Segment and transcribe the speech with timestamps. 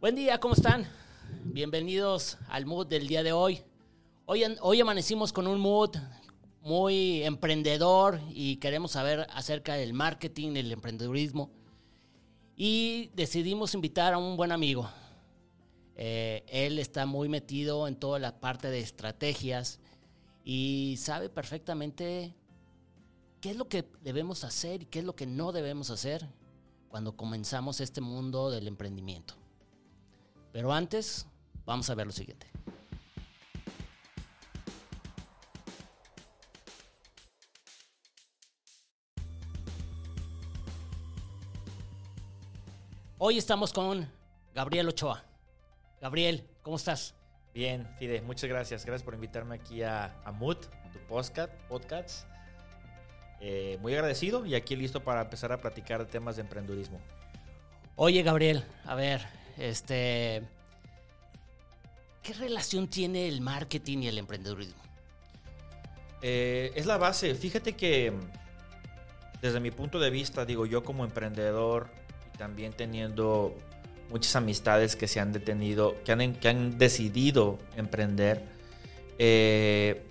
[0.00, 0.86] Buen día, ¿cómo están?
[1.44, 3.60] Bienvenidos al mood del día de hoy.
[4.24, 5.94] Hoy, hoy amanecimos con un mood
[6.62, 11.50] muy emprendedor y queremos saber acerca del marketing, el emprendedurismo.
[12.56, 14.88] Y decidimos invitar a un buen amigo.
[15.96, 19.80] Eh, él está muy metido en toda la parte de estrategias
[20.42, 22.34] y sabe perfectamente
[23.42, 26.26] qué es lo que debemos hacer y qué es lo que no debemos hacer
[26.88, 29.39] cuando comenzamos este mundo del emprendimiento.
[30.52, 31.26] Pero antes,
[31.64, 32.46] vamos a ver lo siguiente.
[43.18, 44.10] Hoy estamos con
[44.54, 45.22] Gabriel Ochoa.
[46.00, 47.14] Gabriel, ¿cómo estás?
[47.52, 48.86] Bien, Fide, muchas gracias.
[48.86, 50.56] Gracias por invitarme aquí a, a Mood,
[50.92, 51.52] tu podcast.
[51.68, 52.26] podcast.
[53.40, 56.98] Eh, muy agradecido y aquí listo para empezar a platicar temas de emprendurismo.
[57.96, 59.26] Oye, Gabriel, a ver,
[59.60, 60.42] este,
[62.22, 64.82] ¿qué relación tiene el marketing y el emprendedurismo?
[66.22, 67.34] Eh, es la base.
[67.34, 68.12] Fíjate que
[69.42, 71.88] desde mi punto de vista, digo yo como emprendedor
[72.34, 73.56] y también teniendo
[74.10, 78.44] muchas amistades que se han detenido, que han, que han decidido emprender,
[79.18, 80.02] eh,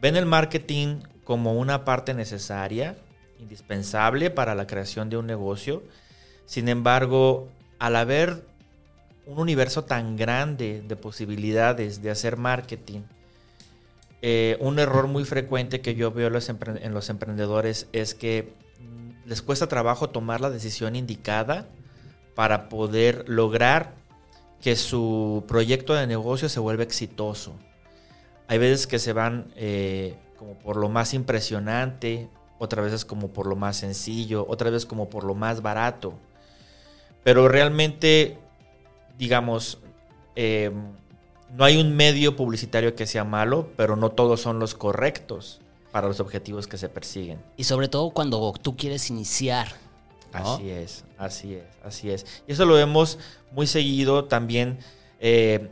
[0.00, 2.96] ven el marketing como una parte necesaria,
[3.38, 5.82] indispensable para la creación de un negocio.
[6.46, 8.44] Sin embargo, al haber
[9.26, 13.00] un universo tan grande de posibilidades de hacer marketing,
[14.22, 19.42] eh, un error muy frecuente que yo veo en los emprendedores es que mm, les
[19.42, 21.68] cuesta trabajo tomar la decisión indicada
[22.34, 23.94] para poder lograr
[24.60, 27.54] que su proyecto de negocio se vuelva exitoso.
[28.48, 33.46] Hay veces que se van eh, como por lo más impresionante, otras veces como por
[33.46, 36.14] lo más sencillo, otras veces como por lo más barato.
[37.22, 38.38] Pero realmente
[39.18, 39.78] digamos,
[40.34, 40.70] eh,
[41.54, 45.60] no hay un medio publicitario que sea malo, pero no todos son los correctos
[45.92, 47.38] para los objetivos que se persiguen.
[47.56, 49.68] Y sobre todo cuando tú quieres iniciar.
[50.32, 52.26] Así es, así es, así es.
[52.46, 53.18] Y eso lo vemos
[53.52, 54.78] muy seguido también
[55.20, 55.70] eh,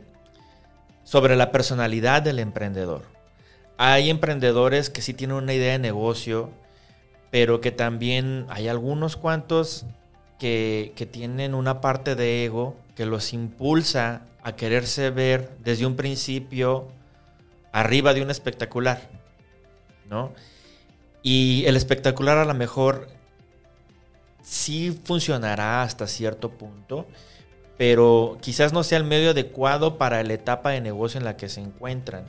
[1.03, 3.03] sobre la personalidad del emprendedor.
[3.77, 6.49] Hay emprendedores que sí tienen una idea de negocio,
[7.29, 9.85] pero que también hay algunos cuantos
[10.39, 16.87] que, tienen una parte de ego que los impulsa a quererse ver desde un principio
[17.71, 19.09] arriba de un espectacular,
[20.09, 20.33] ¿no?
[21.23, 23.07] Y el espectacular a lo mejor
[24.43, 27.07] sí funcionará hasta cierto punto,
[27.77, 31.49] pero quizás no sea el medio adecuado para la etapa de negocio en la que
[31.49, 32.25] se encuentran.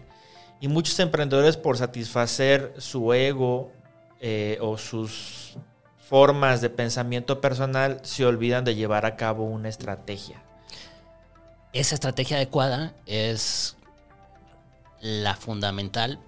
[0.61, 3.71] Y muchos emprendedores por satisfacer su ego
[4.21, 5.59] eh, o sus
[6.09, 10.43] formas de pensamiento personal se olvidan de llevar a cabo una estrategia
[11.79, 13.77] esa estrategia adecuada es
[15.01, 16.19] la fundamental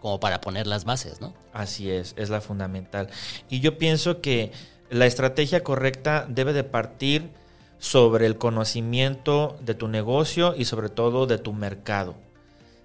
[0.00, 1.34] como para poner las bases, ¿no?
[1.52, 3.08] Así es, es la fundamental.
[3.48, 4.52] Y yo pienso que
[4.90, 7.30] la estrategia correcta debe de partir
[7.78, 12.14] sobre el conocimiento de tu negocio y sobre todo de tu mercado.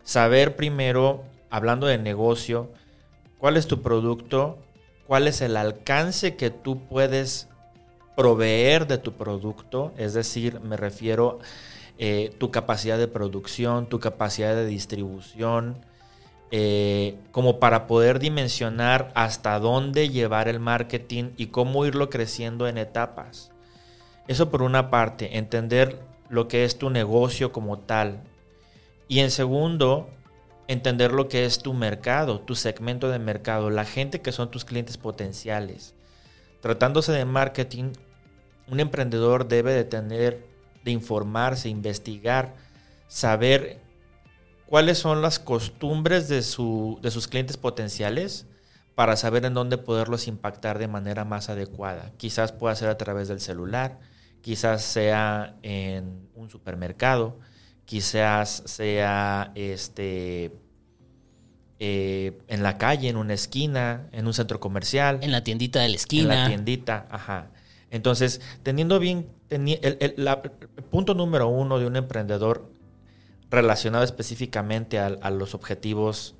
[0.03, 2.71] Saber primero, hablando de negocio,
[3.37, 4.57] cuál es tu producto,
[5.11, 7.49] cuál es el alcance que tú puedes
[8.15, 11.39] proveer de tu producto, es decir, me refiero
[11.97, 15.75] eh, tu capacidad de producción, tu capacidad de distribución,
[16.49, 22.77] eh, como para poder dimensionar hasta dónde llevar el marketing y cómo irlo creciendo en
[22.77, 23.51] etapas.
[24.29, 25.99] Eso por una parte, entender
[26.29, 28.21] lo que es tu negocio como tal.
[29.09, 30.07] Y en segundo,
[30.71, 34.65] entender lo que es tu mercado, tu segmento de mercado, la gente que son tus
[34.65, 35.93] clientes potenciales.
[36.61, 37.93] Tratándose de marketing,
[38.67, 40.45] un emprendedor debe de tener
[40.83, 42.55] de informarse, investigar,
[43.07, 43.81] saber
[44.65, 48.47] cuáles son las costumbres de, su, de sus clientes potenciales
[48.95, 52.11] para saber en dónde poderlos impactar de manera más adecuada.
[52.17, 53.99] Quizás pueda ser a través del celular,
[54.41, 57.37] quizás sea en un supermercado,
[57.91, 60.53] quizás sea este,
[61.77, 65.19] eh, en la calle, en una esquina, en un centro comercial.
[65.21, 66.33] En la tiendita de la esquina.
[66.33, 67.51] En la tiendita, ajá.
[67.89, 70.15] Entonces, teniendo bien el,
[70.89, 72.71] punto número uno de un emprendedor
[73.49, 76.35] relacionado específicamente a, los objetivos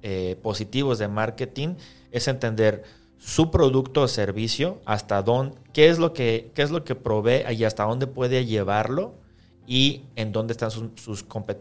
[0.00, 1.74] eh, positivos de marketing
[2.10, 2.84] es entender
[3.18, 7.44] su producto o servicio, hasta dónde, qué es lo que, qué es lo que provee
[7.52, 9.25] y hasta dónde puede llevarlo
[9.66, 10.90] y en dónde están sus,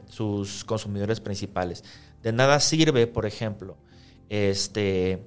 [0.09, 1.83] sus, consumidores principales.
[2.21, 3.77] De nada sirve, por ejemplo,
[4.29, 5.25] este,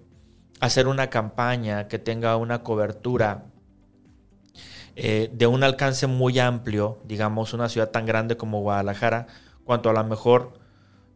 [0.61, 3.47] hacer una campaña que tenga una cobertura
[4.97, 9.27] eh, de un alcance muy amplio, digamos una ciudad tan grande como Guadalajara,
[9.65, 10.59] cuanto a lo mejor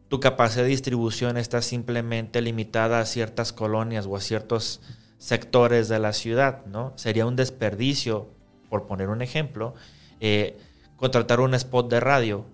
[0.07, 4.79] tu capacidad de distribución está simplemente limitada a ciertas colonias o a ciertos
[5.17, 6.93] sectores de la ciudad, ¿no?
[6.97, 8.29] Sería un desperdicio,
[8.69, 9.73] por poner un ejemplo,
[10.19, 10.57] eh,
[11.03, 12.45] contratar un spot de radio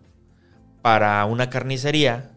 [0.81, 2.31] para una carnicería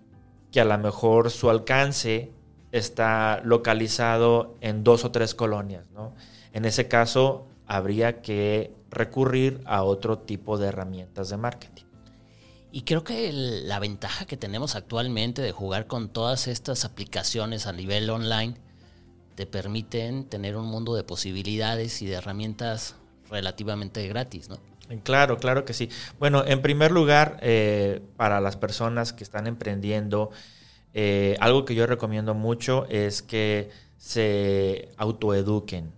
[0.53, 2.31] que a lo mejor su alcance
[2.71, 5.91] está localizado en dos o tres colonias.
[5.95, 6.13] ¿no?
[6.53, 11.85] En ese caso, habría que recurrir a otro tipo de herramientas de marketing.
[12.73, 17.73] Y creo que la ventaja que tenemos actualmente de jugar con todas estas aplicaciones a
[17.73, 18.53] nivel online
[19.35, 22.97] te permiten tener un mundo de posibilidades y de herramientas
[23.31, 24.72] relativamente gratis, ¿no?
[25.05, 25.89] Claro, claro que sí.
[26.19, 30.31] Bueno, en primer lugar, eh, para las personas que están emprendiendo,
[30.93, 35.93] eh, algo que yo recomiendo mucho es que se autoeduquen.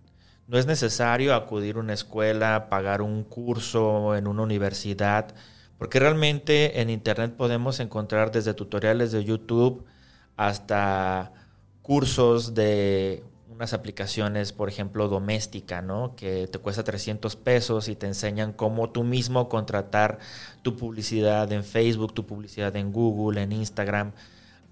[0.46, 5.34] No es necesario acudir a una escuela, pagar un curso en una universidad,
[5.78, 9.84] porque realmente en Internet podemos encontrar desde tutoriales de YouTube
[10.36, 11.32] hasta
[11.82, 16.16] cursos de unas aplicaciones, por ejemplo, doméstica, ¿no?
[16.16, 20.18] Que te cuesta 300 pesos y te enseñan cómo tú mismo contratar
[20.62, 24.12] tu publicidad en Facebook, tu publicidad en Google, en Instagram.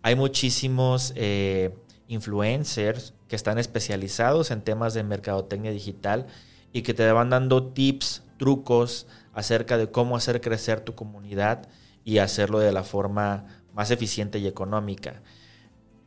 [0.02, 1.76] Hay muchísimos eh,
[2.08, 6.26] influencers que están especializados en temas de mercadotecnia digital
[6.72, 11.68] y que te van dando tips, trucos acerca de cómo hacer crecer tu comunidad
[12.04, 15.22] y hacerlo de la forma más eficiente y económica.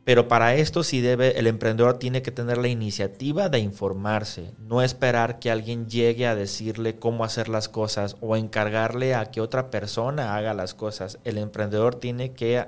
[0.06, 4.84] Pero para esto sí debe, el emprendedor tiene que tener la iniciativa de informarse, no
[4.84, 9.72] esperar que alguien llegue a decirle cómo hacer las cosas o encargarle a que otra
[9.72, 11.18] persona haga las cosas.
[11.24, 12.68] El emprendedor tiene que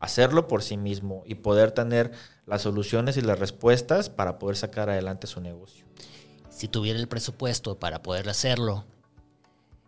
[0.00, 2.12] hacerlo por sí mismo y poder tener
[2.44, 5.86] las soluciones y las respuestas para poder sacar adelante su negocio.
[6.50, 8.84] Si tuviera el presupuesto para poder hacerlo,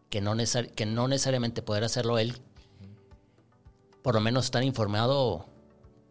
[0.08, 0.34] que no,
[0.74, 2.38] que no necesariamente poder hacerlo él,
[4.00, 5.44] por lo menos estar informado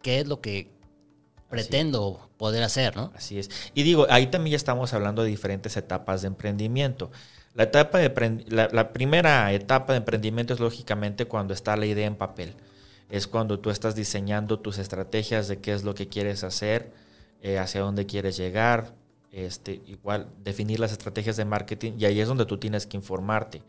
[0.02, 0.70] qué es lo que
[1.48, 3.12] pretendo poder hacer, ¿no?
[3.16, 3.50] Así es.
[3.74, 7.10] Y digo, ahí también ya estamos hablando de diferentes etapas de emprendimiento.
[7.54, 12.16] La, etapa de, la, primera etapa de emprendimiento es lógicamente cuando está la idea en
[12.16, 12.54] papel.
[13.10, 16.92] Es cuando tú estás diseñando tus estrategias de qué es lo que quieres hacer,
[17.40, 18.94] eh, hacia dónde quieres llegar,
[19.32, 23.62] este, igual definir las estrategias de marketing y ahí es donde tú tienes que informarte.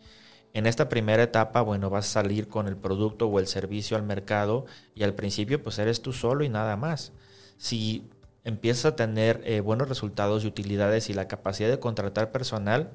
[0.54, 4.04] En esta primera etapa, bueno, vas a salir con el producto o el servicio al
[4.04, 4.66] mercado
[4.96, 7.14] y al principio pues eres tú solo y nada más.
[7.58, 8.10] Si
[8.44, 12.92] empiezas a tener eh, buenos resultados y utilidades y la capacidad de contratar personal,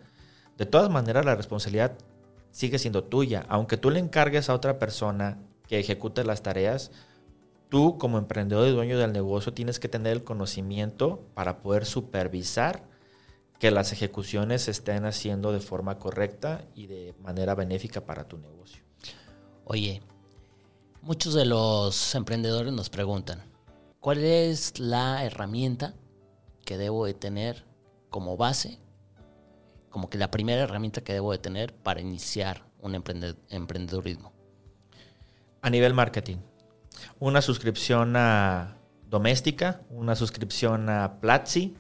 [0.58, 1.96] de todas maneras la responsabilidad
[2.50, 3.44] sigue siendo tuya.
[3.48, 6.90] Aunque tú le encargues a otra persona que ejecute las tareas,
[7.68, 12.82] tú como emprendedor y dueño del negocio tienes que tener el conocimiento para poder supervisar
[13.58, 18.36] que las ejecuciones se estén haciendo de forma correcta y de manera benéfica para tu
[18.38, 18.82] negocio.
[19.64, 20.02] Oye,
[21.02, 23.42] muchos de los emprendedores nos preguntan,
[24.00, 25.94] ¿cuál es la herramienta
[26.64, 27.64] que debo de tener
[28.10, 28.78] como base,
[29.88, 34.32] como que la primera herramienta que debo de tener para iniciar un emprendedurismo?
[35.62, 36.38] A nivel marketing,
[37.18, 38.76] una suscripción a
[39.08, 41.76] doméstica, una suscripción a Platzi,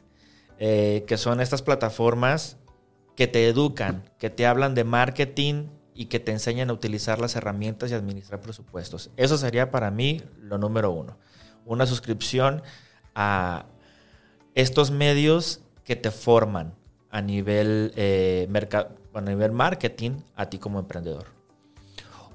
[0.58, 2.56] eh, que son estas plataformas
[3.16, 7.36] que te educan, que te hablan de marketing y que te enseñan a utilizar las
[7.36, 9.10] herramientas y administrar presupuestos.
[9.16, 11.16] Eso sería para mí lo número uno.
[11.64, 12.62] Una suscripción
[13.14, 13.66] a
[14.54, 16.74] estos medios que te forman
[17.10, 18.48] a nivel, eh,
[19.14, 21.26] a nivel marketing a ti como emprendedor.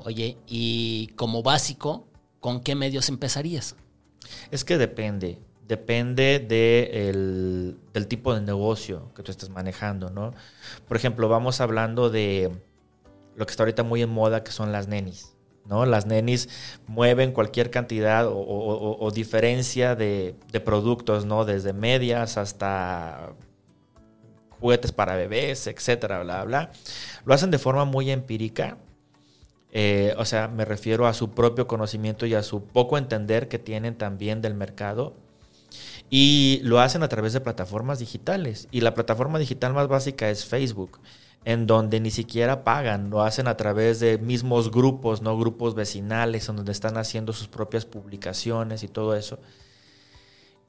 [0.06, 2.08] Oye, y como básico,
[2.40, 3.76] ¿con qué medios empezarías?
[4.52, 10.34] Es que depende depende de del tipo de negocio que tú estés manejando, ¿no?
[10.88, 12.52] Por ejemplo, vamos hablando de
[13.36, 15.36] lo que está ahorita muy en moda, que son las nenis,
[15.66, 15.86] ¿no?
[15.86, 16.50] Las nenis
[16.88, 20.36] mueven cualquier cantidad o, diferencia de,
[20.66, 21.46] productos, ¿no?
[21.46, 23.34] Desde medias hasta
[24.60, 26.72] juguetes para bebés, etcétera, bla, bla.
[27.26, 28.78] Lo hacen de forma muy empírica.
[29.72, 33.60] Eh, o sea, me refiero a su propio conocimiento y a su poco entender que
[33.60, 35.14] tienen también del mercado
[36.10, 38.68] y lo hacen a través de plataformas digitales.
[38.72, 41.00] Y la plataforma digital más básica es Facebook,
[41.46, 46.50] en donde ni siquiera pagan, lo hacen a través de mismos grupos, no grupos vecinales,
[46.50, 49.40] en donde están haciendo sus propias publicaciones y todo eso.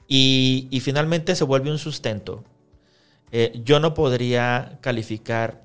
[0.06, 2.44] Y, finalmente se vuelve un sustento.
[3.32, 5.62] Eh, yo no podría calificar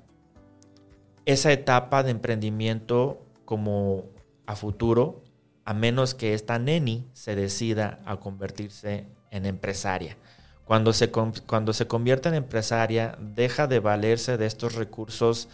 [1.24, 4.04] esa etapa de emprendimiento como
[4.46, 5.24] a futuro,
[5.64, 10.16] a menos que esta neni se decida a convertirse en empresaria.
[10.64, 15.48] Cuando se, cuando se convierte en empresaria, deja de valerse de estos recursos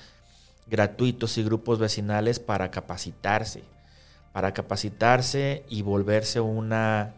[0.68, 3.62] gratuitos y grupos vecinales para capacitarse,
[4.32, 7.14] para capacitarse y volverse una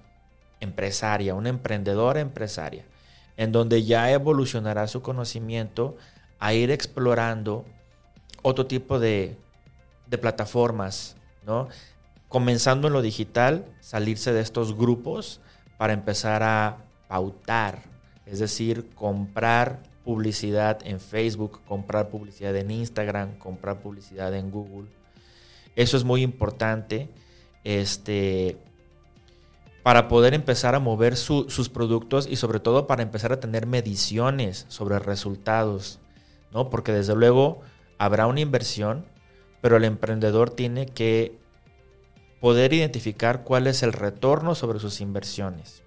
[0.58, 2.84] empresaria, una emprendedora empresaria,
[3.36, 5.96] en donde ya evolucionará su conocimiento
[6.40, 7.64] a ir explorando
[8.42, 9.36] otro tipo de,
[10.08, 11.16] de plataformas,
[11.46, 11.68] ¿no?
[12.28, 15.40] Comenzando en lo digital, salirse de estos grupos
[15.84, 17.82] para empezar a pautar,
[18.24, 24.88] es decir, comprar publicidad en Facebook, comprar publicidad en Instagram, comprar publicidad en Google.
[25.76, 27.10] Eso es muy importante
[27.64, 28.56] este,
[29.82, 34.64] para poder empezar a mover sus productos y sobre todo para empezar a tener mediciones
[34.68, 35.98] sobre resultados,
[36.50, 36.70] ¿no?
[36.70, 37.60] Porque desde luego
[37.98, 39.04] habrá una inversión,
[39.60, 41.43] pero el emprendedor tiene que
[42.44, 45.82] poder identificar cuál es el retorno sobre sus inversiones.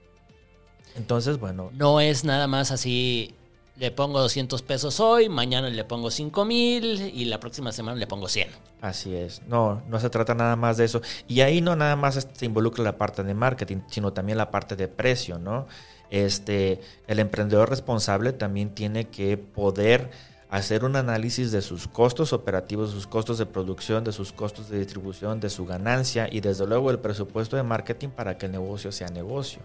[0.95, 1.69] Entonces, bueno.
[1.73, 3.35] No es nada más así,
[3.75, 8.07] le pongo 200 pesos hoy, mañana le pongo 5 mil y la próxima semana le
[8.07, 8.47] pongo 100.
[8.81, 9.43] Así es.
[9.43, 11.03] No, no se trata nada más de eso.
[11.27, 14.75] Y ahí no nada más se involucra la parte de marketing, sino también la parte
[14.75, 15.67] de precio, ¿no?
[16.09, 20.09] Este, el emprendedor responsable también tiene que poder
[20.49, 24.79] hacer un análisis de sus costos operativos, sus costos de producción, de sus costos de
[24.79, 28.91] distribución, de su ganancia y desde luego el presupuesto de marketing para que el negocio
[28.91, 29.61] sea negocio,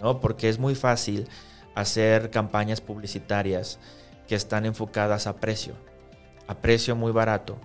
[0.00, 0.20] ¿no?
[0.20, 1.28] Porque es muy fácil
[1.74, 3.78] hacer campañas publicitarias
[4.28, 5.74] que están enfocadas a precio,
[6.46, 7.58] a precio muy barato,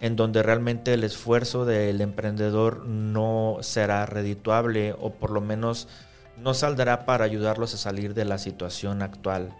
[0.00, 5.86] en donde realmente el esfuerzo del emprendedor no será redituable o por lo menos
[6.36, 9.54] no saldrá para ayudarlos a salir de la situación actual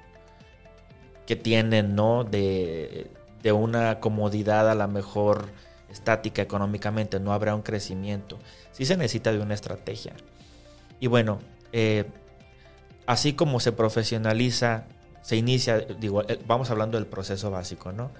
[1.28, 2.24] que tienen, ¿no?
[2.24, 3.10] De,
[3.52, 5.50] una comodidad a la mejor
[5.90, 8.38] estática económicamente, no habrá un crecimiento.
[8.72, 10.14] Sí se necesita de una estrategia.
[11.00, 11.38] Y bueno,
[11.72, 12.06] eh,
[13.06, 14.84] así como se profesionaliza,
[15.20, 18.10] se inicia, digo, eh, vamos hablando del proceso básico, ¿no?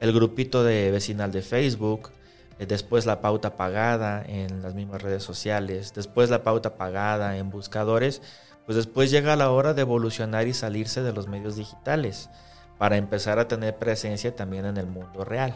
[0.00, 2.12] El grupito de vecinal de Facebook,
[2.58, 7.50] eh, después la pauta pagada en las mismas redes sociales, después la pauta pagada en
[7.50, 8.22] buscadores,
[8.64, 12.30] pues después llega la hora de evolucionar y salirse de los medios digitales
[12.78, 15.54] para empezar a tener presencia también en el mundo real.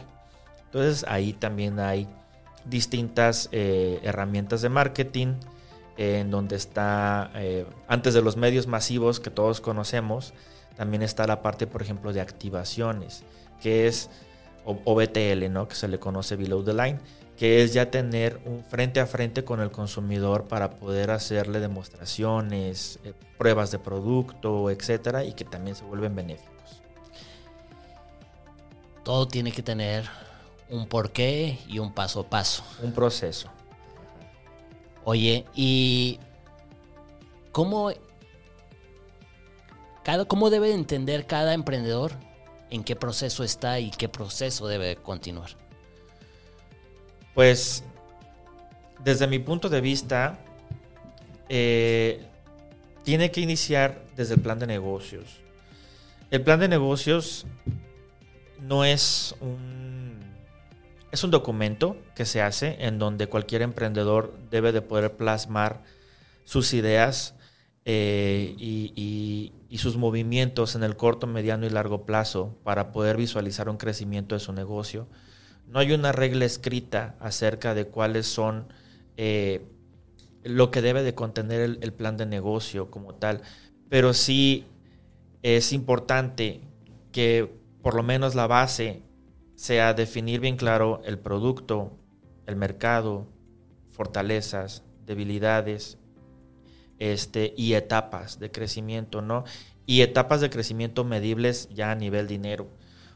[0.65, 2.07] Entonces ahí también hay
[2.65, 5.35] distintas eh, herramientas de marketing
[5.97, 10.33] en donde está, eh, antes de los medios masivos que todos conocemos,
[10.77, 13.23] también está la parte, por ejemplo, de activaciones,
[13.61, 14.09] que es
[14.63, 15.67] OBTL, ¿no?
[15.67, 16.99] que se le conoce below the line,
[17.35, 22.99] que es ya tener un frente a frente con el consumidor para poder hacerle demostraciones,
[23.03, 26.58] eh, pruebas de producto, etcétera, y que también se vuelven benéficos
[29.09, 30.07] todo tiene que tener
[30.69, 32.63] un porqué y un paso a paso.
[32.83, 33.49] Un proceso.
[35.03, 36.19] Oye, ¿y
[37.51, 37.91] cómo,
[40.03, 42.11] cada, cómo debe entender cada emprendedor
[42.69, 45.57] en qué proceso está y qué proceso debe continuar?
[47.33, 47.83] Pues,
[49.03, 50.37] desde mi punto de vista,
[51.49, 52.27] eh,
[53.03, 55.39] tiene que iniciar desde el plan de negocios.
[56.29, 57.47] El plan de negocios
[58.61, 60.19] no es un,
[61.11, 65.83] es un documento que se hace en donde cualquier emprendedor debe de poder plasmar
[66.43, 67.35] sus ideas
[67.85, 73.77] eh, y, sus movimientos en el corto, mediano y largo plazo para poder visualizar un
[73.77, 75.07] crecimiento de su negocio.
[75.67, 78.67] No hay una regla escrita acerca de cuáles son
[79.15, 79.61] eh,
[80.43, 83.41] lo que debe de contener el plan de negocio como tal,
[83.87, 84.65] pero sí
[85.43, 86.59] es importante
[87.13, 87.58] que
[87.89, 89.01] por lo menos la base
[89.55, 91.97] sea definir bien claro el producto,
[92.45, 93.25] el mercado,
[93.91, 95.97] fortalezas, debilidades
[96.99, 99.43] este, y etapas de crecimiento, ¿no?
[99.87, 102.69] Y etapas de crecimiento medibles ya a nivel dinero.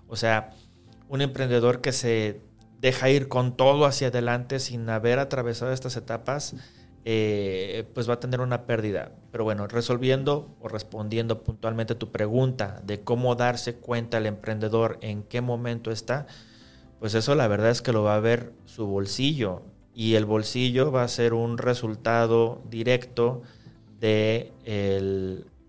[0.07, 0.49] O sea,
[1.07, 2.41] un emprendedor que se
[2.79, 6.55] deja ir con todo hacia adelante sin haber atravesado estas etapas,
[7.05, 9.11] eh, pues va a tener una pérdida.
[9.31, 15.23] Pero bueno, resolviendo o respondiendo puntualmente tu pregunta de cómo darse cuenta el emprendedor en
[15.23, 16.27] qué momento está,
[16.99, 20.91] pues eso la verdad es que lo va a ver su bolsillo y el bolsillo
[20.91, 23.41] va a ser un resultado directo
[23.99, 24.51] de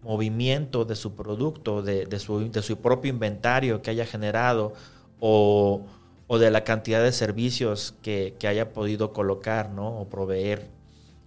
[0.03, 4.75] movimiento de su producto, de, su, propio inventario que haya generado
[5.19, 5.87] o,
[6.27, 9.99] o de la cantidad de servicios que, que, haya podido colocar ¿no?
[9.99, 10.71] o proveer.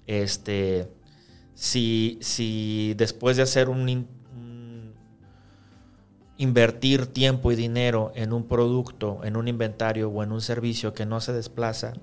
[0.07, 0.89] Este,
[1.53, 4.07] si, si después de hacer un,
[6.37, 11.05] invertir tiempo y dinero en un producto, en un inventario o en un servicio que
[11.05, 11.93] no se desplaza,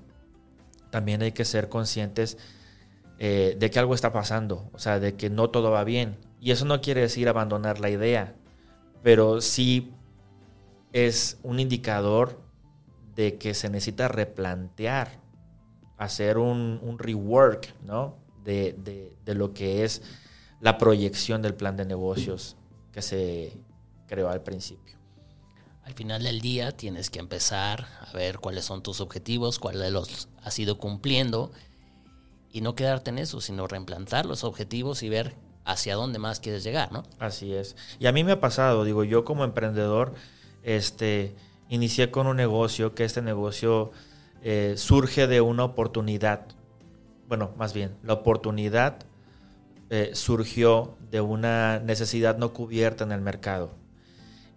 [0.91, 2.37] también hay que ser conscientes
[3.17, 6.17] eh, de que algo está pasando, o sea, de que no todo va bien.
[6.41, 8.35] Y eso no quiere decir abandonar la idea,
[9.01, 9.93] pero sí
[10.91, 12.41] es un indicador
[13.15, 15.19] de que se necesita replantear,
[15.97, 18.15] hacer un, rework, ¿no?
[18.43, 18.75] De,
[19.23, 20.03] de, lo que es
[20.61, 22.57] la proyección del plan de negocios
[22.91, 23.57] que se
[24.07, 24.95] creó al principio.
[25.83, 30.29] Al final del día tienes que empezar a ver cuáles son tus objetivos, cuáles los
[30.43, 31.51] has ido cumpliendo
[32.51, 35.35] y no quedarte en eso, sino reimplantar los objetivos y ver
[35.65, 37.03] hacia dónde más quieres llegar, ¿no?
[37.19, 37.75] Así es.
[37.99, 40.13] Y a mí me ha pasado, digo, yo como emprendedor,
[40.63, 41.35] este,
[41.69, 43.91] inicié con un negocio, que este negocio
[44.47, 46.45] eh, surge de una oportunidad.
[47.27, 48.99] Bueno, más bien, la oportunidad
[49.89, 53.71] eh, surgió de una necesidad no cubierta en el mercado.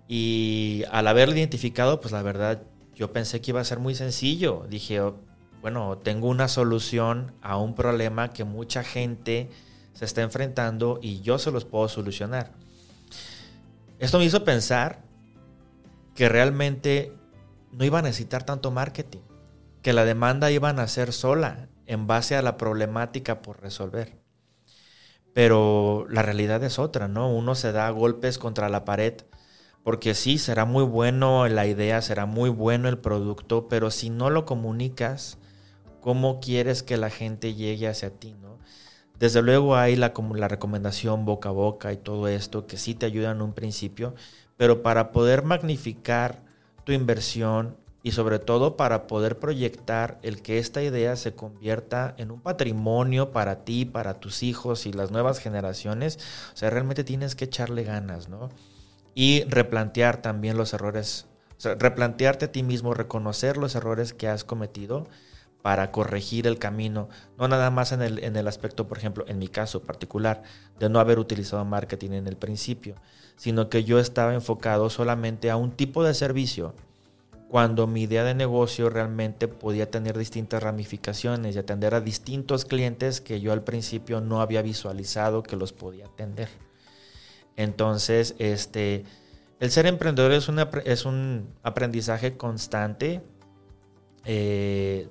[0.06, 2.60] Y al haberlo identificado, pues la verdad,
[2.94, 4.66] yo pensé que iba a ser muy sencillo.
[4.68, 5.16] Dije, oh,
[5.62, 9.48] bueno, tengo una solución a un problema que mucha gente
[9.94, 12.52] se está enfrentando y yo se los puedo solucionar.
[13.98, 15.02] Esto me hizo pensar
[16.14, 17.10] que realmente
[17.72, 19.20] no iba a necesitar tanto marketing,
[19.82, 24.18] que la demanda iba a ser sola en base a la problemática por resolver.
[25.34, 27.30] Pero la realidad es otra, ¿no?
[27.32, 29.14] Uno se da golpes contra la pared
[29.88, 34.28] porque sí, será muy bueno la idea, será muy bueno el producto, pero si no
[34.28, 35.38] lo comunicas,
[36.02, 38.58] ¿cómo quieres que la gente llegue hacia ti, no?
[39.18, 43.06] Desde luego hay la, la recomendación boca a boca y todo esto que sí te
[43.06, 44.14] ayuda en un principio,
[44.58, 46.42] pero para poder magnificar
[46.84, 52.30] tu inversión y sobre todo para poder proyectar el que esta idea se convierta en
[52.30, 56.18] un patrimonio para ti, para tus hijos y las nuevas generaciones,
[56.54, 58.48] o sea, realmente tienes que echarle ganas, ¿no?
[59.14, 61.26] Y replantear también los errores,
[61.58, 65.06] o sea, replantearte a ti mismo, reconocer los errores que has cometido
[65.60, 69.38] para corregir el camino, no nada más en el, en el aspecto, por ejemplo, en
[69.38, 70.44] mi caso particular,
[70.78, 72.94] de no haber utilizado marketing en el principio,
[73.36, 76.74] sino que yo estaba enfocado solamente a un tipo de servicio,
[77.48, 83.22] cuando mi idea de negocio realmente podía tener distintas ramificaciones y atender a distintos clientes
[83.22, 86.48] que yo al principio no había visualizado que los podía atender.
[87.56, 89.04] Entonces, este,
[89.60, 90.48] el ser emprendedor es,
[90.84, 93.22] es un aprendizaje constante.
[94.24, 95.08] Eh,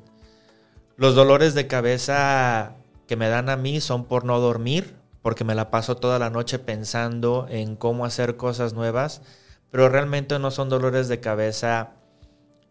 [0.96, 2.76] los dolores de cabeza
[3.08, 6.30] que me dan a mí son por no dormir, porque me la paso toda la
[6.30, 9.24] noche pensando en cómo hacer cosas nuevas,
[9.72, 11.97] pero realmente no son dolores de cabeza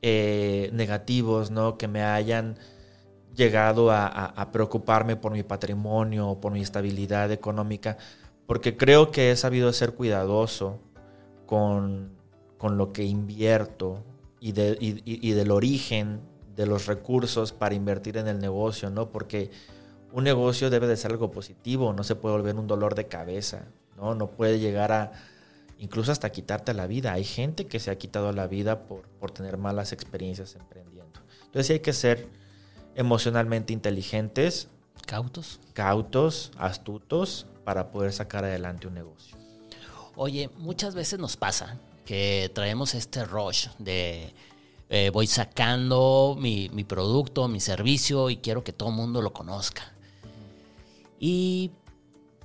[0.02, 1.78] eh, negativos, ¿no?
[1.78, 2.58] Que me hayan
[3.34, 7.98] llegado a, preocuparme por mi patrimonio o por mi estabilidad económica,
[8.46, 10.80] porque creo que he sabido ser cuidadoso
[11.44, 12.16] con,
[12.62, 14.02] lo que invierto
[14.40, 16.20] y, de, y del origen
[16.56, 19.10] de los recursos para invertir en el negocio, ¿no?
[19.10, 19.50] Porque
[20.12, 23.66] un negocio debe de ser algo positivo, no se puede volver un dolor de cabeza,
[23.96, 24.14] ¿no?
[24.14, 25.12] No puede llegar a
[25.78, 27.12] incluso hasta quitarte la vida.
[27.12, 31.20] Hay gente que se ha quitado la vida por, por tener malas experiencias emprendiendo.
[31.44, 32.28] Entonces hay que ser
[32.94, 34.68] emocionalmente inteligentes.
[35.06, 35.60] Cautos.
[35.74, 39.36] Cautos, astutos, para poder sacar adelante un negocio.
[40.16, 44.32] Oye, muchas veces nos pasa que traemos este rush de
[44.88, 49.92] eh, voy sacando mi, producto, mi servicio y quiero que todo el mundo lo conozca.
[51.18, 51.72] Y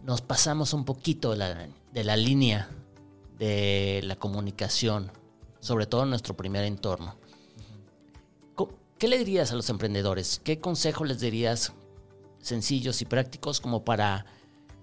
[0.03, 2.69] nos pasamos un poquito de la, de la línea
[3.41, 5.11] de la comunicación,
[5.61, 7.15] sobre todo en nuestro primer entorno.
[8.99, 10.39] ¿Qué le dirías a los emprendedores?
[10.43, 11.73] ¿Qué consejos les dirías
[12.39, 14.27] sencillos y prácticos como para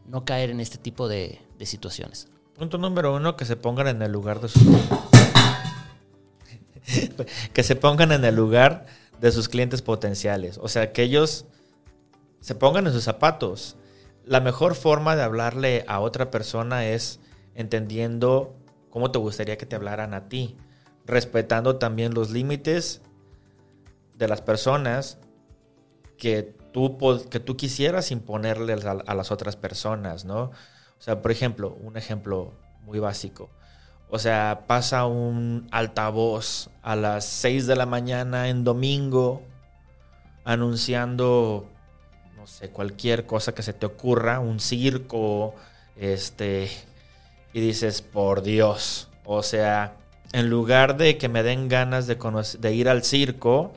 [0.09, 2.27] no caer en este tipo de, situaciones?
[2.57, 4.61] Punto número uno, que se pongan en el lugar de sus
[7.53, 8.87] que se pongan en el lugar
[9.21, 10.59] de sus clientes potenciales.
[10.61, 11.45] O sea, que ellos
[12.41, 13.77] se pongan en sus zapatos.
[14.25, 17.21] La mejor forma de hablarle a otra persona es
[17.59, 18.55] entendiendo
[18.89, 20.57] cómo te gustaría que te hablaran a ti,
[21.05, 23.03] respetando también los límites
[24.17, 25.19] de las personas
[26.17, 26.97] que tú,
[27.29, 30.43] que tú quisieras imponerles a, las otras personas, ¿no?
[30.43, 33.51] O sea, por ejemplo, un ejemplo muy básico.
[34.09, 39.43] O sea, pasa un altavoz a las 6 de la mañana en domingo
[40.45, 41.69] anunciando,
[42.37, 45.55] no sé, cualquier cosa que se te ocurra, un circo,
[45.97, 46.71] este,
[47.59, 49.97] y dices, por Dios, o sea,
[50.33, 53.73] en lugar de que me den ganas de, ir al circo,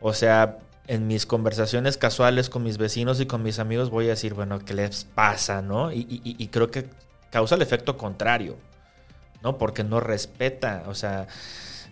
[0.00, 4.10] o sea, en mis conversaciones casuales con mis vecinos y con mis amigos voy a
[4.10, 5.62] decir, bueno, ¿qué les pasa?
[5.62, 5.92] ¿No?
[5.92, 6.86] y creo que
[7.30, 8.56] causa el efecto contrario.
[9.42, 9.58] ¿no?
[9.58, 11.26] Porque no respeta, o sea,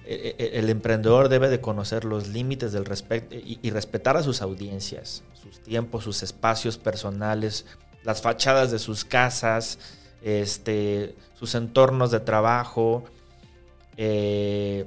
[0.05, 4.23] e, e, e, el emprendedor debe de conocer los límites del respeto y, respetar a
[4.23, 7.67] sus audiencias, sus tiempos, sus espacios personales,
[8.05, 9.79] las fachadas de sus casas,
[10.23, 13.05] este, sus entornos de trabajo.
[13.97, 14.87] Eh,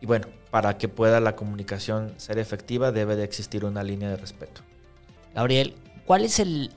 [0.00, 4.16] y bueno, para que pueda la comunicación ser efectiva debe de existir una línea de
[4.16, 4.60] respeto.
[5.34, 6.70] Gabriel, ¿cuál es el,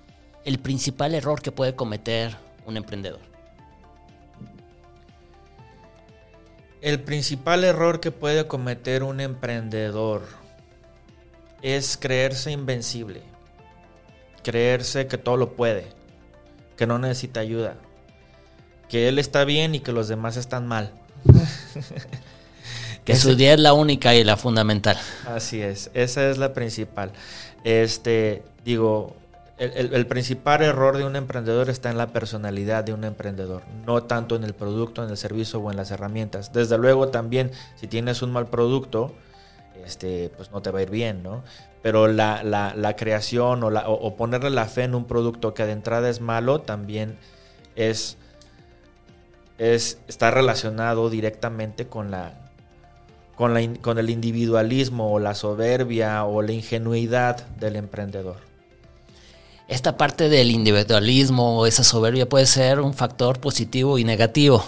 [0.45, 3.19] el principal error que puede cometer un emprendedor?
[6.81, 10.21] El principal error que puede cometer un emprendedor
[11.63, 13.23] es creerse invencible,
[14.43, 15.87] creerse que todo lo puede,
[16.75, 17.75] que no necesita ayuda,
[18.89, 20.91] que él está bien y que los demás están mal.
[23.05, 24.97] que su idea es la única y la fundamental.
[25.27, 27.11] Así es, esa es la principal.
[27.63, 29.15] Este, digo,
[29.57, 34.35] el, principal error de un emprendedor está en la personalidad de un emprendedor, no tanto
[34.35, 36.51] en el producto, en el servicio o en las herramientas.
[36.51, 39.13] Desde luego también, si tienes un mal producto,
[39.85, 41.43] este, pues no te va a ir bien, ¿no?
[41.81, 46.19] Pero la, creación o, o, ponerle la fe en un producto que de entrada es
[46.19, 47.17] malo también
[47.75, 48.17] es,
[49.57, 52.33] es está relacionado directamente con la,
[53.35, 58.37] con, la, con el individualismo o la soberbia o la ingenuidad del emprendedor
[59.67, 64.63] esta parte del individualismo o esa soberbia puede ser un factor positivo y negativo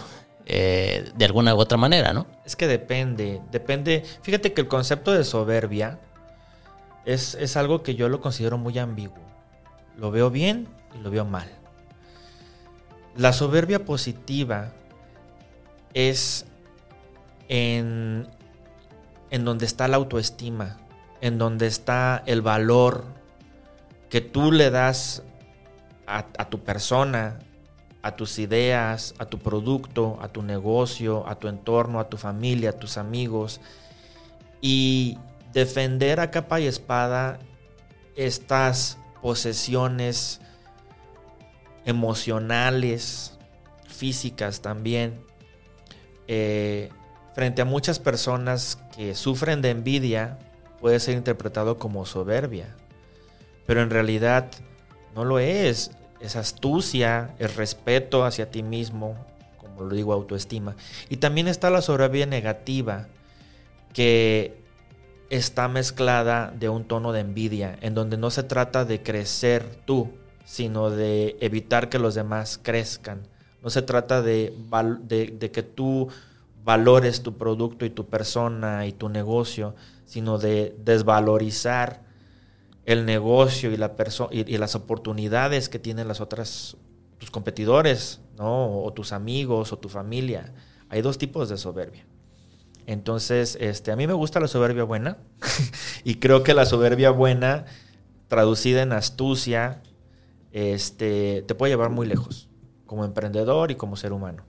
[0.50, 2.26] eh, de alguna u otra manera, ¿no?
[2.46, 4.04] Es que depende, depende.
[4.22, 6.00] Fíjate que el concepto de soberbia
[7.06, 9.20] es, es algo que yo lo considero muy ambiguo.
[9.98, 11.50] Lo veo bien y lo veo mal.
[13.18, 14.72] La soberbia positiva
[15.94, 16.46] es
[17.50, 18.28] en,
[19.32, 20.78] en donde está la autoestima,
[21.20, 23.04] en donde está el valor
[24.10, 25.24] que tú le das
[26.06, 27.40] a, tu persona,
[28.02, 32.72] a tus ideas, a tu producto, a tu negocio, a tu entorno, a tu familia,
[32.72, 33.60] a tus amigos,
[34.62, 35.18] y
[35.54, 37.40] defender a capa y espada
[38.16, 40.42] estas posesiones
[41.86, 43.38] emocionales,
[43.88, 45.22] físicas también,
[46.28, 46.90] eh,
[47.34, 50.40] frente a muchas personas que sufren de envidia,
[50.80, 52.76] puede ser interpretado como soberbia
[53.68, 54.50] pero en realidad
[55.14, 55.92] no lo es.
[56.20, 59.16] Es astucia, es respeto hacia ti mismo,
[59.58, 60.76] como lo digo, autoestima.
[61.10, 63.08] Y también está la soberbia negativa,
[63.94, 64.62] que
[65.30, 70.12] está mezclada de un tono de envidia, en donde no se trata de crecer tú,
[70.46, 73.28] sino de evitar que los demás crezcan.
[73.62, 74.54] No se trata de,
[75.04, 76.08] de, que tú
[76.64, 79.76] valores tu producto y tu persona y tu negocio,
[80.06, 82.07] sino de desvalorizar
[82.88, 83.94] el negocio y, la
[84.32, 86.78] y, las oportunidades que tienen las otras,
[87.18, 88.82] tus competidores, ¿no?
[88.82, 90.54] O tus amigos o tu familia.
[90.88, 92.06] Hay dos tipos de soberbia.
[92.86, 95.18] Entonces, este, a mí me gusta la soberbia buena
[96.06, 97.66] y creo que la soberbia buena,
[98.30, 99.84] traducida en astucia,
[100.54, 102.48] este, te puede llevar muy lejos,
[102.86, 104.46] como emprendedor y como ser humano.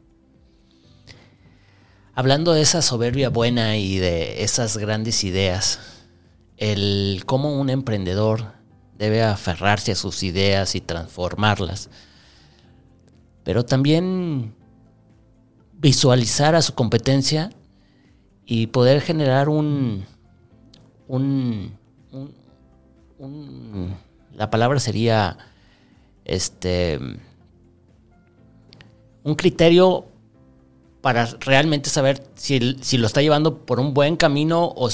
[2.14, 5.97] Hablando de esa soberbia buena y de esas grandes ideas,
[6.58, 8.52] el cómo un emprendedor
[8.98, 11.88] debe aferrarse a sus ideas y transformarlas,
[13.44, 14.54] pero también
[15.72, 17.50] visualizar a su competencia
[18.44, 20.04] y poder generar un,
[21.06, 21.76] un,
[24.34, 25.38] la palabra sería
[26.24, 26.98] este
[29.22, 30.06] un criterio
[31.00, 34.88] para realmente saber si, si, lo está llevando por un buen camino o,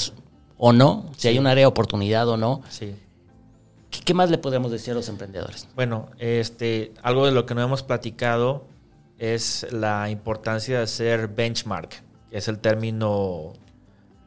[0.57, 2.61] o no, si hay un área de oportunidad o no.
[2.69, 2.95] Sí.
[4.03, 5.67] ¿Qué, más le podemos decir a los emprendedores?
[5.75, 8.67] Bueno, este, algo de lo que no hemos platicado
[9.17, 13.53] es la importancia de hacer benchmark, que es el término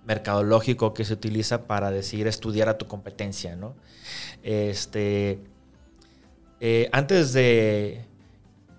[0.07, 3.75] mercadológico que se utiliza para decir estudiar a tu competencia, ¿no?
[4.43, 5.45] Este,
[6.61, 8.07] eh, antes de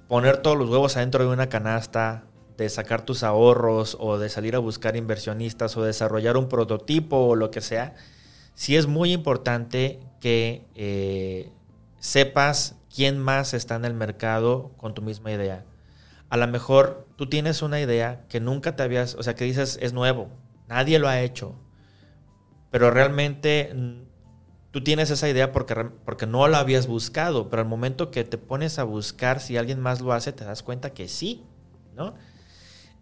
[0.07, 2.23] poner todos los huevos adentro de una canasta,
[2.63, 7.35] de sacar tus ahorros o de salir a buscar inversionistas o desarrollar un prototipo o
[7.35, 7.95] lo que sea,
[8.53, 11.51] sí es muy importante que eh,
[11.99, 15.65] sepas quién más está en el mercado con tu misma idea.
[16.29, 19.79] A lo mejor tú tienes una idea que nunca te habías, o sea, que dices
[19.81, 20.29] es nuevo,
[20.67, 21.55] nadie lo ha hecho,
[22.69, 23.73] pero realmente
[24.71, 28.37] tú tienes esa idea porque, porque no la habías buscado, pero al momento que te
[28.37, 31.43] pones a buscar si alguien más lo hace, te das cuenta que sí,
[31.95, 32.13] ¿no?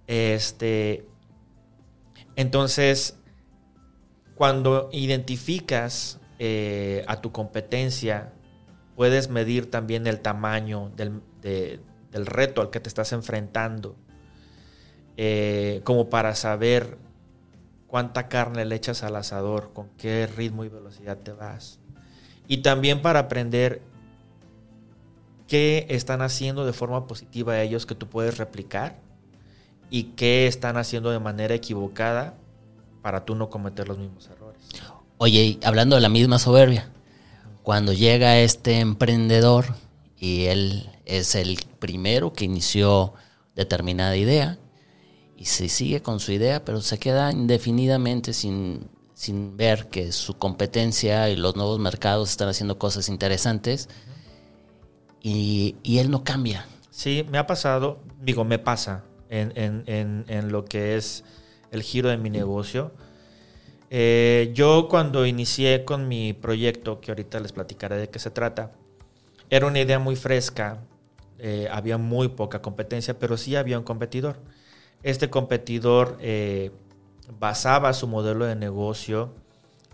[0.08, 1.06] Este,
[2.38, 3.18] entonces,
[4.36, 8.32] cuando identificas eh, a tu competencia,
[8.96, 11.22] puedes medir también el tamaño del,
[12.26, 13.96] reto al que te estás enfrentando,
[15.18, 16.98] eh, como para saber
[17.88, 21.80] cuánta carne le echas al asador, con qué ritmo y velocidad te vas.
[22.48, 23.82] Y también para aprender
[25.48, 29.07] qué están haciendo de forma positiva ellos que tú puedes replicar
[29.90, 32.36] y qué están haciendo de manera equivocada
[33.02, 34.62] para tú no cometer los mismos errores.
[35.18, 36.90] Oye, hablando de la misma soberbia,
[37.64, 39.76] cuando llega este emprendedor
[40.18, 43.14] y él es el primero que inició
[43.56, 44.58] determinada idea
[45.38, 50.38] y se sigue con su idea, pero se queda indefinidamente sin, sin ver que su
[50.38, 53.90] competencia y los nuevos mercados están haciendo cosas interesantes
[55.22, 56.66] y, y él no cambia.
[56.92, 61.24] Sí, me ha pasado, digo, me pasa en, en, en, lo que es
[61.72, 62.92] el giro de mi negocio.
[63.90, 68.72] Eh, yo cuando inicié con mi proyecto, que ahorita les platicaré de qué se trata,
[69.50, 70.80] era una idea muy fresca,
[71.40, 74.40] eh, había muy poca competencia, pero sí había un competidor.
[75.04, 76.72] Este competidor eh,
[77.40, 79.34] basaba su modelo de negocio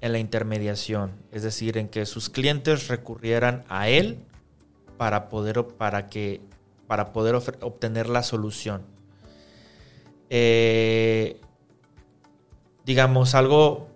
[0.02, 4.20] en la intermediación, es decir, en que sus clientes recurrieran a él
[4.98, 6.42] para poder, para que,
[6.88, 8.93] para poder obtener la solución.
[10.30, 11.40] Eh,
[12.86, 13.88] digamos, algo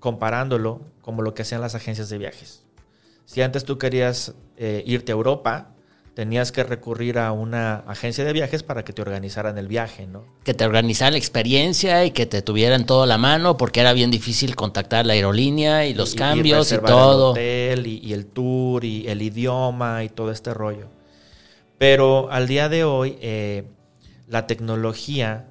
[0.00, 2.64] comparándolo como lo que hacían las agencias de viajes.
[3.24, 5.74] Si antes tú querías eh, irte a Europa,
[6.18, 10.24] tenías que recurrir a una agencia de viajes para que te organizaran el viaje, ¿no?
[10.42, 13.92] Que te organizaran la experiencia y que te tuvieran todo a la mano, porque era
[13.92, 17.36] bien difícil contactar la aerolínea y los cambios y, todo.
[17.36, 20.88] El hotel y, el tour y el idioma y todo este rollo.
[21.78, 23.64] Pero al día de hoy, eh,
[24.28, 25.48] la tecnología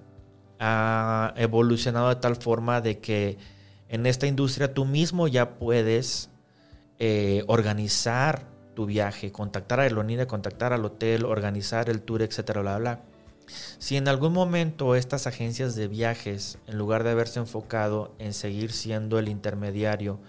[0.59, 3.37] ha evolucionado de tal forma de que
[3.89, 6.29] en esta industria tú mismo ya puedes
[6.99, 12.77] eh, organizar tu viaje, contactar a Aerolínea, contactar al hotel, organizar el tour, etcétera, bla,
[12.77, 13.01] bla.
[13.79, 18.71] Si en algún momento estas agencias de viajes, en lugar de haberse enfocado en seguir
[18.71, 20.19] siendo el intermediario,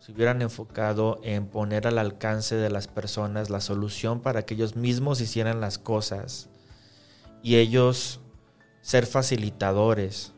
[0.00, 4.74] se hubieran enfocado en poner al alcance de las personas la solución para que ellos
[4.74, 6.48] mismos hicieran las cosas
[7.42, 8.20] y ellos
[8.80, 10.32] ser facilitadores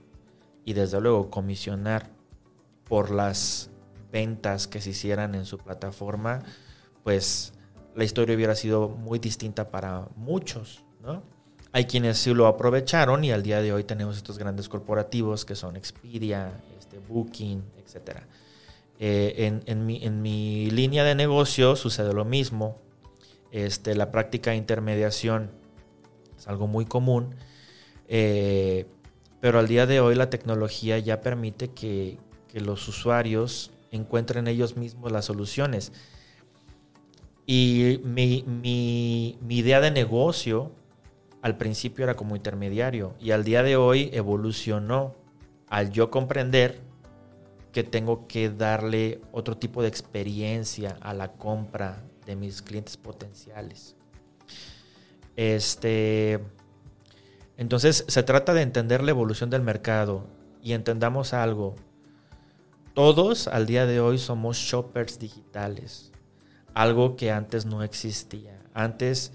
[0.65, 2.11] y desde luego comisionar
[2.85, 3.71] por las
[4.13, 6.43] ventas que se hicieran en su plataforma,
[7.03, 7.53] pues
[7.95, 11.23] la historia hubiera sido muy distinta para muchos, ¿no?
[11.73, 15.57] Hay quienes sí lo aprovecharon y al día de hoy tenemos estos grandes corporativos que
[15.57, 18.21] son Expedia, este, Booking, etc.
[19.01, 22.79] Eh, en, mi, en, mi, línea de negocio sucede lo mismo.
[23.51, 25.51] Este, la práctica de intermediación
[26.47, 27.35] algo muy común
[28.09, 28.87] eh,
[29.41, 32.19] pero al día de hoy la tecnología ya permite que,
[32.55, 35.93] los usuarios encuentren ellos mismos las soluciones.
[37.47, 40.71] Y mi, idea de negocio
[41.43, 45.17] al principio era como intermediario y al día de hoy evolucionó
[45.69, 46.81] al yo comprender
[47.73, 53.97] que tengo que darle otro tipo de experiencia a la compra de mis clientes potenciales.
[55.37, 56.41] Este,
[57.57, 60.27] entonces se trata de entender la evolución del mercado
[60.63, 61.77] y entendamos algo.
[62.95, 66.13] Todos al día de hoy somos shoppers digitales,
[66.75, 68.61] algo que antes no existía.
[68.73, 69.33] Antes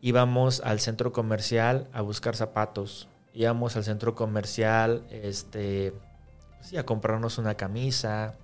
[0.00, 5.94] íbamos al centro comercial a buscar zapatos, íbamos al centro comercial este,
[6.76, 8.34] a comprarnos una camisa.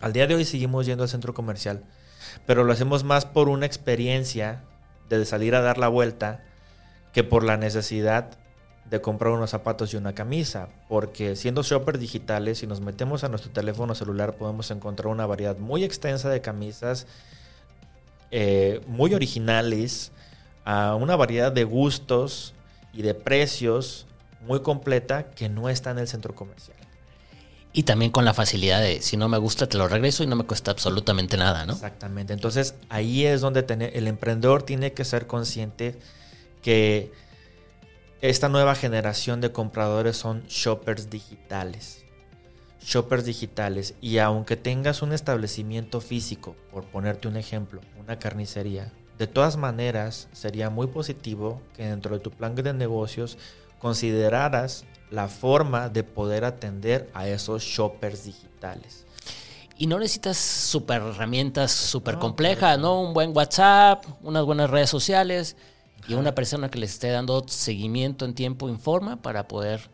[0.00, 1.84] Al día de hoy seguimos yendo al centro comercial,
[2.46, 4.64] pero lo hacemos más por una experiencia
[5.08, 6.42] de salir a dar la vuelta
[7.12, 8.38] que por la necesidad
[8.90, 13.28] de comprar unos zapatos y una camisa, porque siendo shoppers digitales, si nos metemos a
[13.28, 17.06] nuestro teléfono celular podemos encontrar una variedad muy extensa de camisas,
[18.30, 20.12] eh, muy originales,
[20.64, 22.54] a una variedad de gustos
[22.92, 24.06] y de precios
[24.46, 26.76] muy completa que no está en el centro comercial.
[27.76, 30.36] Y también con la facilidad de, si no me gusta, te lo regreso y no
[30.36, 31.72] me cuesta absolutamente nada, ¿no?
[31.72, 32.32] Exactamente.
[32.32, 35.98] Entonces ahí es donde el emprendedor tiene que ser consciente
[36.62, 37.12] que
[38.20, 42.04] esta nueva generación de compradores son shoppers digitales.
[42.80, 43.94] Shoppers digitales.
[44.00, 50.28] Y aunque tengas un establecimiento físico, por ponerte un ejemplo, una carnicería, de todas maneras
[50.32, 53.36] sería muy positivo que dentro de tu plan de negocios
[53.80, 59.04] consideraras la forma de poder atender a esos shoppers digitales.
[59.76, 63.00] Y no necesitas super herramientas súper complejas, ¿no?
[63.00, 65.56] Un buen WhatsApp, unas buenas redes sociales
[66.06, 69.90] y una persona que les esté dando seguimiento en tiempo informa para poder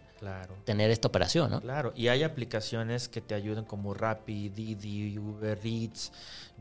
[0.64, 1.60] tener esta operación, ¿no?
[1.60, 6.12] Claro, y hay aplicaciones que te ayuden como Rappi, Didi, Uber Eats,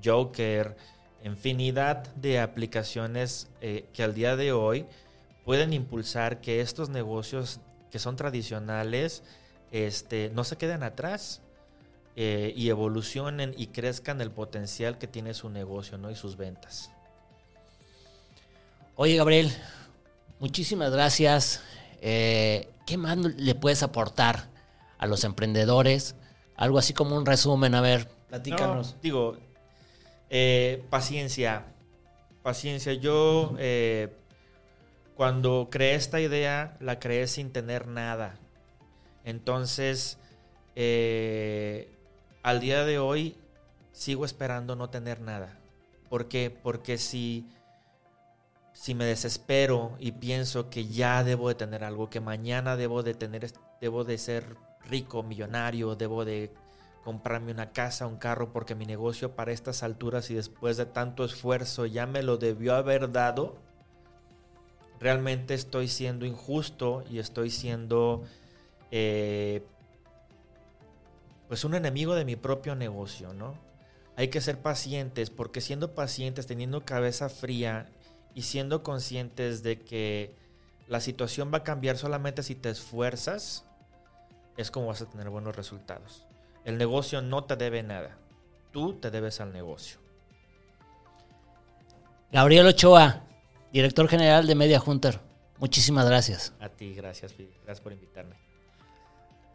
[0.04, 0.78] Joker,
[1.24, 4.86] infinidad de aplicaciones eh, que al día de hoy
[5.44, 7.60] pueden impulsar que estos negocios
[7.92, 9.24] que son tradicionales
[9.72, 11.42] este, no se queden atrás.
[12.22, 16.12] Eh, y evolucionen y crezcan el potencial que tiene su negocio ¿no?
[16.12, 16.92] y sus ventas.
[18.96, 19.50] Oye, Gabriel,
[20.40, 21.62] muchísimas gracias.
[22.02, 24.50] Eh, ¿Qué más le puedes aportar
[24.98, 26.16] a los emprendedores?
[26.58, 28.96] Algo así como un resumen, a ver, platícanos.
[28.96, 29.38] No, digo,
[30.30, 31.68] eh, paciencia,
[32.44, 32.92] paciencia.
[32.94, 34.14] Yo eh,
[35.20, 38.40] cuando creé esta idea, la creé sin tener nada.
[39.26, 40.18] Entonces,
[40.78, 41.94] eh,
[42.42, 43.36] al día de hoy
[43.92, 45.60] sigo esperando no tener nada.
[46.08, 46.50] ¿Por qué?
[46.50, 47.52] Porque si,
[48.72, 53.14] si me desespero y pienso que ya debo de tener algo, que mañana debo de
[53.14, 53.52] tener,
[53.82, 54.56] debo de ser
[54.86, 56.54] rico, millonario, debo de
[57.04, 61.26] comprarme una casa, un carro, porque mi negocio para estas alturas y después de tanto
[61.26, 63.58] esfuerzo ya me lo debió haber dado,
[65.00, 68.24] realmente estoy siendo injusto y estoy siendo
[68.92, 69.64] eh,
[71.48, 73.56] pues un enemigo de mi propio negocio, ¿no?
[74.16, 77.88] Hay que ser pacientes porque siendo pacientes, teniendo cabeza fría
[78.36, 80.36] y siendo conscientes de que
[80.88, 83.64] la situación va a cambiar solamente si te esfuerzas,
[84.58, 86.26] es como vas a tener buenos resultados.
[86.66, 88.18] El negocio no te debe nada.
[88.72, 90.00] Tú te debes al negocio.
[92.32, 93.24] Gabriel Ochoa,
[93.72, 95.20] director general de Media Hunter.
[95.58, 96.54] Muchísimas gracias.
[96.60, 98.36] A ti, gracias, Gracias por invitarme.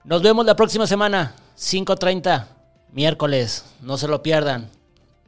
[0.04, 2.46] Nos vemos la próxima semana, 5.30,
[2.92, 3.64] miércoles.
[3.80, 4.68] No se lo pierdan.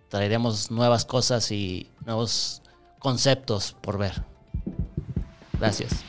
[0.09, 2.62] Traeremos nuevas cosas y nuevos
[2.99, 4.22] conceptos por ver.
[5.59, 6.05] Gracias.